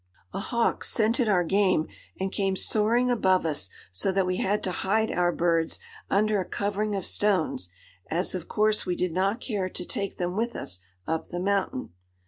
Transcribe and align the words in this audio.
]A 0.33 0.39
hawk 0.39 0.83
scented 0.83 1.29
our 1.29 1.43
game 1.43 1.85
and 2.19 2.31
came 2.31 2.55
soaring 2.55 3.11
above 3.11 3.45
us 3.45 3.69
so 3.91 4.11
that 4.11 4.25
we 4.25 4.37
had 4.37 4.63
to 4.63 4.71
hide 4.71 5.11
our 5.11 5.31
birds 5.31 5.77
under 6.09 6.39
a 6.41 6.49
covering 6.49 6.95
of 6.95 7.05
stones, 7.05 7.69
as 8.09 8.33
of 8.33 8.47
course 8.47 8.83
we 8.83 8.95
did 8.95 9.11
not 9.11 9.39
care 9.39 9.69
to 9.69 9.85
take 9.85 10.17
them 10.17 10.35
with 10.35 10.55
us 10.55 10.79
up 11.05 11.27
the 11.27 11.39
mountain. 11.39 11.91